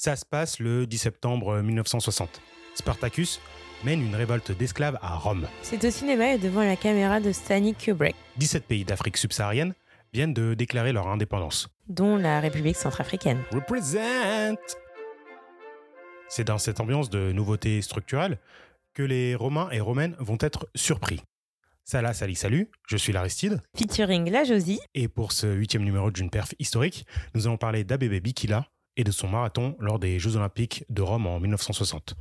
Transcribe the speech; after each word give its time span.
Ça 0.00 0.14
se 0.14 0.24
passe 0.24 0.60
le 0.60 0.86
10 0.86 0.96
septembre 0.96 1.60
1960. 1.60 2.40
Spartacus 2.76 3.40
mène 3.82 4.00
une 4.00 4.14
révolte 4.14 4.52
d'esclaves 4.52 4.96
à 5.02 5.16
Rome. 5.16 5.48
C'est 5.62 5.84
au 5.84 5.90
cinéma 5.90 6.34
et 6.34 6.38
devant 6.38 6.62
la 6.62 6.76
caméra 6.76 7.18
de 7.18 7.32
Stanley 7.32 7.72
Kubrick, 7.72 8.14
17 8.36 8.64
pays 8.64 8.84
d'Afrique 8.84 9.16
subsaharienne 9.16 9.74
viennent 10.12 10.32
de 10.34 10.54
déclarer 10.54 10.92
leur 10.92 11.08
indépendance. 11.08 11.68
dont 11.88 12.16
la 12.16 12.38
République 12.38 12.76
centrafricaine. 12.76 13.42
Represent 13.50 14.56
C'est 16.28 16.44
dans 16.44 16.58
cette 16.58 16.78
ambiance 16.78 17.10
de 17.10 17.32
nouveauté 17.32 17.82
structurelle 17.82 18.38
que 18.94 19.02
les 19.02 19.34
Romains 19.34 19.68
et 19.72 19.80
Romaines 19.80 20.14
vont 20.20 20.38
être 20.38 20.68
surpris. 20.76 21.20
Salah, 21.82 22.14
salut, 22.14 22.36
salut, 22.36 22.70
je 22.86 22.96
suis 22.96 23.12
l'Aristide, 23.12 23.60
Featuring 23.76 24.30
la 24.30 24.44
Josie, 24.44 24.78
et 24.94 25.08
pour 25.08 25.32
ce 25.32 25.48
huitième 25.48 25.82
numéro 25.82 26.12
d'une 26.12 26.30
perf 26.30 26.54
historique, 26.60 27.04
nous 27.34 27.48
allons 27.48 27.56
parler 27.56 27.82
d'Abebe 27.82 28.22
Bikila 28.22 28.64
et 28.98 29.04
de 29.04 29.10
son 29.10 29.28
marathon 29.28 29.74
lors 29.78 29.98
des 29.98 30.18
Jeux 30.18 30.36
Olympiques 30.36 30.84
de 30.90 31.00
Rome 31.00 31.26
en 31.26 31.40
1960. 31.40 32.14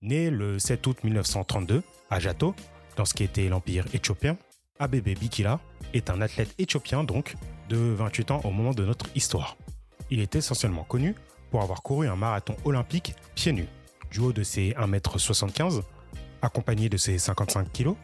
Né 0.00 0.30
le 0.30 0.58
7 0.58 0.86
août 0.86 0.98
1932 1.02 1.82
à 2.10 2.20
Jato, 2.20 2.54
dans 2.96 3.04
ce 3.04 3.14
qui 3.14 3.24
était 3.24 3.48
l'Empire 3.48 3.86
éthiopien, 3.94 4.36
Abebe 4.78 5.18
Bikila 5.18 5.60
est 5.92 6.10
un 6.10 6.20
athlète 6.20 6.54
éthiopien 6.58 7.04
donc 7.04 7.34
de 7.68 7.76
28 7.76 8.30
ans 8.30 8.40
au 8.44 8.50
moment 8.50 8.72
de 8.72 8.84
notre 8.84 9.06
histoire. 9.16 9.56
Il 10.10 10.20
est 10.20 10.36
essentiellement 10.36 10.84
connu 10.84 11.14
pour 11.50 11.62
avoir 11.62 11.82
couru 11.82 12.06
un 12.06 12.16
marathon 12.16 12.56
olympique 12.64 13.14
pieds 13.34 13.52
nus. 13.52 13.68
Du 14.14 14.20
haut 14.20 14.32
de 14.32 14.44
ses 14.44 14.70
1m75, 14.78 15.82
accompagné 16.40 16.88
de 16.88 16.96
ses 16.96 17.18
55 17.18 17.72
kg, 17.72 17.94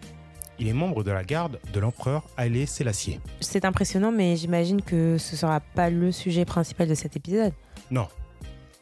il 0.58 0.66
est 0.66 0.72
membre 0.72 1.04
de 1.04 1.12
la 1.12 1.22
garde 1.22 1.60
de 1.72 1.78
l'empereur 1.78 2.24
Haile 2.36 2.66
Selassie. 2.66 3.20
c'est 3.38 3.64
impressionnant, 3.64 4.10
mais 4.10 4.34
j'imagine 4.34 4.82
que 4.82 5.18
ce 5.18 5.36
sera 5.36 5.60
pas 5.60 5.88
le 5.88 6.10
sujet 6.10 6.44
principal 6.44 6.88
de 6.88 6.96
cet 6.96 7.14
épisode. 7.14 7.52
Non. 7.92 8.08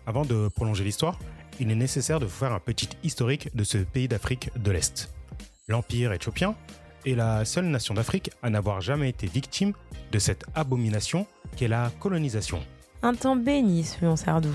Avant 0.07 0.25
de 0.25 0.49
prolonger 0.49 0.85
l'histoire, 0.85 1.19
il 1.61 1.71
est 1.71 1.75
nécessaire 1.75 2.19
de 2.19 2.25
vous 2.25 2.33
faire 2.33 2.55
un 2.55 2.61
petit 2.61 2.89
historique 3.03 3.55
de 3.55 3.63
ce 3.63 3.77
pays 3.77 4.09
d'Afrique 4.09 4.51
de 4.57 4.71
l'Est. 4.71 5.13
L'Empire 5.69 6.15
éthiopien 6.15 6.55
est 7.05 7.15
la 7.15 7.45
seule 7.45 7.67
nation 7.67 7.93
d'Afrique 7.93 8.31
à 8.43 8.49
n'avoir 8.49 8.81
jamais 8.81 9.11
été 9.11 9.27
victime 9.27 9.75
de 10.13 10.19
cette 10.19 10.47
abomination 10.55 11.27
qu'est 11.57 11.69
la 11.69 11.93
colonisation. 12.01 12.63
Un 13.03 13.13
temps 13.13 13.37
béni, 13.37 13.85
selon 13.85 14.17
Sardou. 14.17 14.55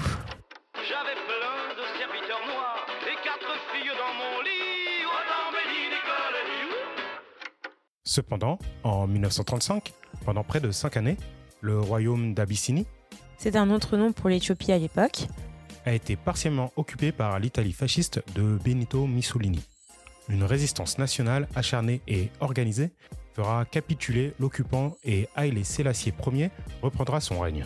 Cependant, 8.05 8.59
en 8.83 9.07
1935, 9.07 9.91
pendant 10.23 10.43
près 10.43 10.59
de 10.59 10.69
cinq 10.69 10.97
années, 10.97 11.17
le 11.61 11.79
royaume 11.79 12.33
d'Abyssinie 12.35 12.85
C'est 13.37 13.55
un 13.55 13.71
autre 13.71 13.97
nom 13.97 14.11
pour 14.11 14.29
l'Éthiopie 14.29 14.71
à 14.71 14.77
l'époque. 14.77 15.27
a 15.85 15.93
été 15.93 16.15
partiellement 16.15 16.71
occupé 16.75 17.11
par 17.11 17.39
l'Italie 17.39 17.73
fasciste 17.73 18.21
de 18.35 18.59
Benito 18.63 19.07
Mussolini. 19.07 19.63
Une 20.29 20.43
résistance 20.43 20.97
nationale 20.97 21.47
acharnée 21.55 22.01
et 22.07 22.29
organisée 22.39 22.91
fera 23.33 23.65
capituler 23.65 24.33
l'occupant 24.39 24.95
et 25.03 25.27
Haile 25.35 25.65
Selassie 25.65 26.13
Ier 26.33 26.51
reprendra 26.81 27.19
son 27.19 27.39
règne. 27.39 27.65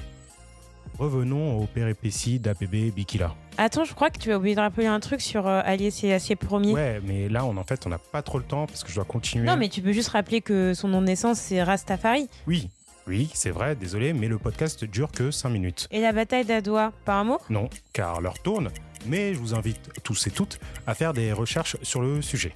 Revenons 0.98 1.60
aux 1.60 1.66
péripéties 1.68 2.40
d'APB 2.40 2.92
Bikila. 2.96 3.36
Attends, 3.60 3.86
je 3.86 3.94
crois 3.96 4.12
que 4.12 4.20
tu 4.20 4.32
as 4.32 4.38
oublié 4.38 4.54
de 4.56 4.60
rappeler 4.60 4.86
un 4.86 5.00
truc 5.00 5.20
sur 5.20 5.48
euh, 5.48 5.62
Allier 5.66 5.90
Sélassié 5.90 6.36
Premier. 6.36 6.74
Ouais, 6.74 7.02
mais 7.04 7.28
là, 7.28 7.44
on, 7.44 7.58
en 7.58 7.64
fait, 7.64 7.88
on 7.88 7.90
n'a 7.90 7.98
pas 7.98 8.22
trop 8.22 8.38
le 8.38 8.44
temps 8.44 8.68
parce 8.68 8.84
que 8.84 8.90
je 8.90 8.96
dois 8.96 9.04
continuer. 9.06 9.46
Non, 9.46 9.58
mais 9.58 9.68
tu 9.68 9.82
peux 9.82 9.94
juste 9.94 10.10
rappeler 10.10 10.42
que 10.42 10.76
son 10.76 10.88
nom 10.88 11.02
de 11.02 11.08
naissance, 11.08 11.40
c'est 11.40 11.64
Rastafari. 11.64 12.30
Oui, 12.46 12.70
oui, 13.08 13.32
c'est 13.34 13.50
vrai, 13.50 13.76
désolé, 13.76 14.14
mais 14.14 14.28
le 14.28 14.38
podcast 14.38 14.86
dure 14.86 15.12
que 15.12 15.32
5 15.32 15.50
minutes. 15.50 15.88
Et 15.90 16.02
la 16.02 16.12
bataille 16.12 16.46
d'Adoua, 16.46 16.92
pas 17.04 17.16
un 17.16 17.24
mot? 17.24 17.40
Non, 17.50 17.68
car 17.94 18.22
l'heure 18.22 18.38
tourne, 18.44 18.70
mais 19.08 19.34
je 19.34 19.40
vous 19.40 19.56
invite 19.56 19.90
tous 20.04 20.28
et 20.28 20.32
toutes 20.32 20.60
à 20.86 20.94
faire 20.94 21.14
des 21.14 21.34
recherches 21.34 21.78
sur 21.82 22.02
le 22.02 22.22
sujet. 22.22 22.54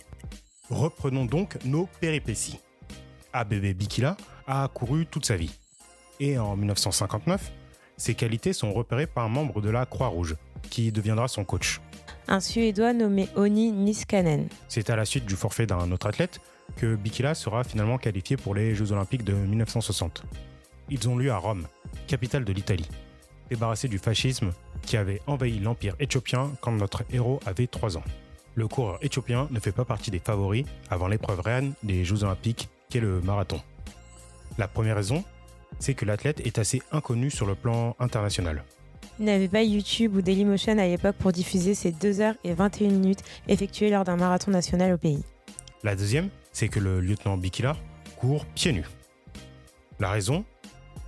Reprenons 0.69 1.25
donc 1.25 1.57
nos 1.65 1.89
péripéties. 1.99 2.59
ABB 3.33 3.73
Bikila 3.73 4.17
a 4.45 4.69
couru 4.71 5.07
toute 5.07 5.25
sa 5.25 5.35
vie. 5.35 5.57
Et 6.19 6.37
en 6.37 6.55
1959, 6.55 7.51
ses 7.97 8.13
qualités 8.13 8.53
sont 8.53 8.71
repérées 8.71 9.07
par 9.07 9.25
un 9.25 9.29
membre 9.29 9.61
de 9.61 9.69
la 9.69 9.85
Croix-Rouge, 9.87 10.35
qui 10.69 10.91
deviendra 10.91 11.27
son 11.27 11.43
coach. 11.43 11.81
Un 12.27 12.39
Suédois 12.39 12.93
nommé 12.93 13.27
Oni 13.35 13.71
Niskanen. 13.71 14.47
C'est 14.67 14.89
à 14.89 14.95
la 14.95 15.05
suite 15.05 15.25
du 15.25 15.35
forfait 15.35 15.65
d'un 15.65 15.91
autre 15.91 16.07
athlète 16.07 16.39
que 16.77 16.95
Bikila 16.95 17.35
sera 17.35 17.63
finalement 17.63 17.97
qualifié 17.97 18.37
pour 18.37 18.55
les 18.55 18.75
Jeux 18.75 18.91
Olympiques 18.91 19.23
de 19.23 19.33
1960. 19.33 20.23
Ils 20.89 21.09
ont 21.09 21.17
lieu 21.17 21.31
à 21.31 21.37
Rome, 21.37 21.67
capitale 22.07 22.45
de 22.45 22.53
l'Italie, 22.53 22.87
débarrassé 23.49 23.87
du 23.87 23.97
fascisme 23.97 24.51
qui 24.81 24.97
avait 24.97 25.21
envahi 25.27 25.59
l'Empire 25.59 25.95
éthiopien 25.99 26.51
quand 26.61 26.71
notre 26.71 27.03
héros 27.11 27.39
avait 27.45 27.67
3 27.67 27.97
ans. 27.97 28.03
Le 28.55 28.67
coureur 28.67 28.97
éthiopien 29.01 29.47
ne 29.51 29.59
fait 29.59 29.71
pas 29.71 29.85
partie 29.85 30.11
des 30.11 30.19
favoris 30.19 30.65
avant 30.89 31.07
l'épreuve 31.07 31.39
reine 31.39 31.73
des 31.83 32.03
Jeux 32.03 32.23
Olympiques 32.23 32.69
qu'est 32.89 32.99
le 32.99 33.21
marathon. 33.21 33.61
La 34.57 34.67
première 34.67 34.97
raison, 34.97 35.23
c'est 35.79 35.93
que 35.93 36.05
l'athlète 36.05 36.41
est 36.45 36.59
assez 36.59 36.81
inconnu 36.91 37.29
sur 37.31 37.45
le 37.45 37.55
plan 37.55 37.95
international. 37.99 38.63
Il 39.19 39.25
n'avait 39.25 39.47
pas 39.47 39.63
YouTube 39.63 40.15
ou 40.15 40.21
Dailymotion 40.21 40.77
à 40.77 40.87
l'époque 40.87 41.15
pour 41.17 41.31
diffuser 41.31 41.75
ses 41.75 41.91
2h21 41.91 42.89
minutes 42.89 43.23
effectuées 43.47 43.89
lors 43.89 44.03
d'un 44.03 44.15
marathon 44.15 44.51
national 44.51 44.93
au 44.93 44.97
pays. 44.97 45.23
La 45.83 45.95
deuxième, 45.95 46.29
c'est 46.51 46.67
que 46.67 46.79
le 46.79 46.99
lieutenant 46.99 47.37
Bikila 47.37 47.75
court 48.17 48.45
pieds 48.55 48.73
nus. 48.73 48.85
La 49.99 50.09
raison 50.09 50.45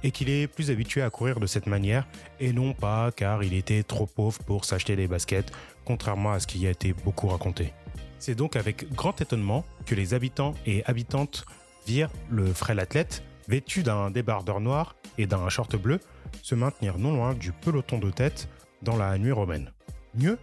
est 0.03 0.11
qu'il 0.11 0.29
est 0.29 0.47
plus 0.47 0.69
habitué 0.69 1.01
à 1.01 1.09
courir 1.09 1.39
de 1.39 1.47
cette 1.47 1.67
manière 1.67 2.07
et 2.39 2.53
non 2.53 2.73
pas 2.73 3.11
car 3.11 3.43
il 3.43 3.53
était 3.53 3.83
trop 3.83 4.05
pauvre 4.05 4.39
pour 4.43 4.65
s'acheter 4.65 4.95
des 4.95 5.07
baskets, 5.07 5.51
contrairement 5.85 6.33
à 6.33 6.39
ce 6.39 6.47
qui 6.47 6.67
a 6.67 6.71
été 6.71 6.93
beaucoup 6.93 7.27
raconté. 7.27 7.73
C'est 8.19 8.35
donc 8.35 8.55
avec 8.55 8.91
grand 8.93 9.19
étonnement 9.21 9.65
que 9.85 9.95
les 9.95 10.13
habitants 10.13 10.53
et 10.65 10.83
habitantes 10.85 11.45
virent 11.85 12.11
le 12.29 12.53
frêle 12.53 12.79
athlète, 12.79 13.23
vêtu 13.47 13.83
d'un 13.83 14.11
débardeur 14.11 14.59
noir 14.59 14.95
et 15.17 15.25
d'un 15.25 15.49
short 15.49 15.75
bleu, 15.75 15.99
se 16.41 16.55
maintenir 16.55 16.97
non 16.97 17.13
loin 17.15 17.33
du 17.33 17.51
peloton 17.51 17.99
de 17.99 18.11
tête 18.11 18.49
dans 18.81 18.97
la 18.97 19.17
nuit 19.17 19.31
romaine. 19.31 19.71
Mieux, 20.15 20.37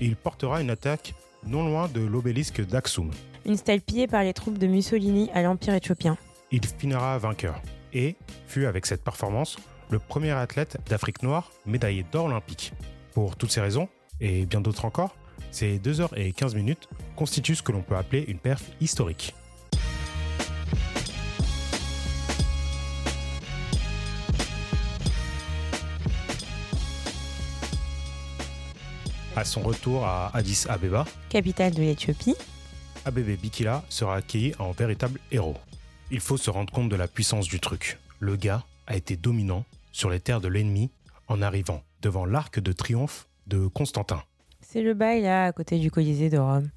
il 0.00 0.16
portera 0.16 0.60
une 0.60 0.70
attaque 0.70 1.14
non 1.46 1.66
loin 1.66 1.88
de 1.88 2.00
l'obélisque 2.00 2.64
d'Axum. 2.66 3.10
Une 3.46 3.56
stèle 3.56 3.80
pillée 3.80 4.06
par 4.06 4.22
les 4.22 4.34
troupes 4.34 4.58
de 4.58 4.66
Mussolini 4.66 5.30
à 5.32 5.42
l'Empire 5.42 5.74
éthiopien. 5.74 6.16
il 6.50 6.64
finira 6.66 7.18
vainqueur 7.18 7.60
et 7.92 8.16
fut 8.46 8.66
avec 8.66 8.86
cette 8.86 9.02
performance 9.02 9.56
le 9.90 9.98
premier 9.98 10.30
athlète 10.30 10.78
d'Afrique 10.88 11.22
noire 11.22 11.50
médaillé 11.66 12.04
d'or 12.12 12.26
olympique. 12.26 12.72
Pour 13.12 13.36
toutes 13.36 13.50
ces 13.50 13.60
raisons, 13.60 13.88
et 14.20 14.46
bien 14.46 14.60
d'autres 14.60 14.84
encore, 14.84 15.16
ces 15.50 15.78
2h15 15.78 16.54
minutes 16.54 16.88
constituent 17.16 17.56
ce 17.56 17.62
que 17.62 17.72
l'on 17.72 17.82
peut 17.82 17.96
appeler 17.96 18.24
une 18.28 18.38
perf 18.38 18.62
historique. 18.80 19.34
À 29.40 29.44
son 29.46 29.62
retour 29.62 30.04
à 30.04 30.36
Addis 30.36 30.66
Abeba, 30.68 31.06
Capitale 31.30 31.72
de 31.72 31.80
l'Éthiopie, 31.80 32.34
Abebe 33.06 33.40
Bikila 33.40 33.82
sera 33.88 34.16
accueilli 34.16 34.52
en 34.58 34.72
véritable 34.72 35.18
héros. 35.32 35.56
Il 36.10 36.20
faut 36.20 36.36
se 36.36 36.50
rendre 36.50 36.70
compte 36.70 36.90
de 36.90 36.96
la 36.96 37.08
puissance 37.08 37.48
du 37.48 37.58
truc. 37.58 37.98
Le 38.18 38.36
gars 38.36 38.64
a 38.86 38.96
été 38.96 39.16
dominant 39.16 39.64
sur 39.92 40.10
les 40.10 40.20
terres 40.20 40.42
de 40.42 40.48
l'ennemi 40.48 40.90
en 41.26 41.40
arrivant 41.40 41.82
devant 42.02 42.26
l'arc 42.26 42.60
de 42.60 42.70
triomphe 42.72 43.28
de 43.46 43.66
Constantin. 43.66 44.22
c'est 44.60 44.82
le 44.82 44.92
bail 44.92 45.22
là, 45.22 45.46
à 45.46 45.52
côté 45.52 45.78
du 45.78 45.90
Colisée 45.90 46.28
de 46.28 46.36
Rome. 46.36 46.68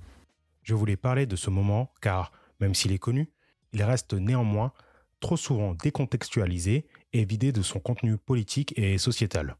Je 0.62 0.74
voulais 0.74 0.95
parler 0.95 1.25
de 1.25 1.35
ce 1.35 1.50
moment 1.50 1.92
car, 2.00 2.31
même 2.62 2.75
s'il 2.75 2.94
est 2.94 2.98
connu, 2.98 3.30
il 3.74 3.83
reste 3.83 4.13
néanmoins 4.13 4.71
trop 5.19 5.36
souvent 5.36 5.74
décontextualisé 5.74 6.86
et 7.12 7.25
vidé 7.25 7.51
de 7.51 7.62
son 7.62 7.81
contenu 7.81 8.16
politique 8.18 8.74
et 8.77 8.98
sociétal. 8.98 9.57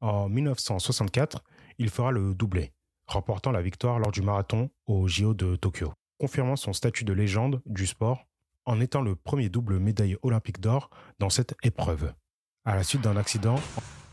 En 0.00 0.28
1964, 0.28 1.42
il 1.80 1.88
fera 1.88 2.12
le 2.12 2.34
doublé, 2.34 2.72
remportant 3.06 3.50
la 3.50 3.62
victoire 3.62 3.98
lors 3.98 4.12
du 4.12 4.20
marathon 4.20 4.70
au 4.86 5.08
JO 5.08 5.32
de 5.32 5.56
Tokyo, 5.56 5.94
confirmant 6.18 6.56
son 6.56 6.74
statut 6.74 7.04
de 7.04 7.14
légende 7.14 7.62
du 7.64 7.86
sport 7.86 8.26
en 8.66 8.80
étant 8.80 9.00
le 9.00 9.16
premier 9.16 9.48
double 9.48 9.78
médaillé 9.78 10.18
olympique 10.22 10.60
d'or 10.60 10.90
dans 11.18 11.30
cette 11.30 11.56
épreuve. 11.62 12.12
À 12.66 12.76
la 12.76 12.82
suite 12.82 13.00
d'un 13.00 13.16
accident, 13.16 13.58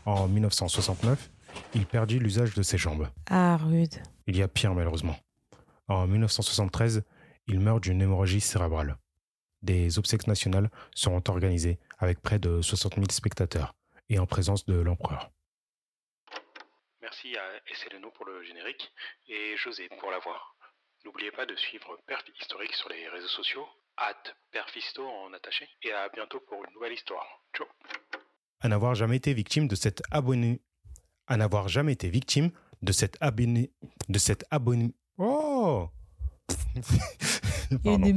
en 0.06 0.26
1969, 0.28 1.30
il 1.74 1.84
perdit 1.84 2.18
l'usage 2.18 2.54
de 2.54 2.62
ses 2.62 2.78
jambes. 2.78 3.08
Ah, 3.28 3.58
rude. 3.58 3.96
Il 4.26 4.36
y 4.38 4.42
a 4.42 4.48
pire 4.48 4.74
malheureusement. 4.74 5.16
En 5.88 6.06
1973, 6.06 7.02
il 7.48 7.60
meurt 7.60 7.82
d'une 7.82 8.00
hémorragie 8.00 8.40
cérébrale. 8.40 8.96
Des 9.60 9.98
obsèques 9.98 10.26
nationales 10.26 10.70
seront 10.94 11.22
organisées 11.28 11.78
avec 11.98 12.22
près 12.22 12.38
de 12.38 12.62
60 12.62 12.94
000 12.94 13.06
spectateurs 13.10 13.74
et 14.08 14.18
en 14.18 14.24
présence 14.24 14.64
de 14.64 14.74
l'empereur. 14.74 15.30
Merci 17.28 17.36
à 17.36 17.74
SLNO 17.74 18.10
pour 18.10 18.26
le 18.26 18.42
générique 18.42 18.90
et 19.28 19.56
José 19.56 19.88
pour 20.00 20.10
la 20.10 20.18
voix. 20.18 20.40
N'oubliez 21.04 21.30
pas 21.30 21.46
de 21.46 21.54
suivre 21.56 21.98
Perf 22.06 22.22
Historique 22.40 22.74
sur 22.74 22.88
les 22.88 23.08
réseaux 23.08 23.28
sociaux, 23.28 23.66
at 23.96 24.14
Perfisto 24.50 25.06
en 25.06 25.32
attaché, 25.32 25.68
et 25.82 25.92
à 25.92 26.08
bientôt 26.08 26.40
pour 26.40 26.64
une 26.64 26.72
nouvelle 26.74 26.92
histoire. 26.92 27.26
Ciao 27.56 27.66
À 28.60 28.68
n'avoir 28.68 28.94
jamais 28.94 29.16
été 29.16 29.34
victime 29.34 29.68
de 29.68 29.74
cet 29.74 30.02
abonné... 30.10 30.60
À 31.26 31.36
n'avoir 31.36 31.68
jamais 31.68 31.92
été 31.92 32.08
victime 32.08 32.50
de 32.82 32.92
cet 32.92 33.16
abonné... 33.20 33.72
De 34.08 34.18
cet 34.18 34.44
abonné... 34.50 34.94
Oh 35.18 35.88
Il 37.70 37.78
y 37.84 37.94
a 37.94 37.98
des. 37.98 38.12